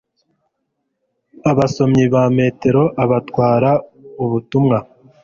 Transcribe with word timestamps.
basomyi 1.57 2.03
ba 2.13 2.23
metero, 2.37 2.83
abatwara 3.03 3.71
ubutumwa 4.23 4.77